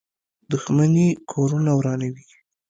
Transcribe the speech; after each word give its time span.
•دښمني 0.51 1.07
کورونه 1.31 1.71
ورانوي. 1.79 2.27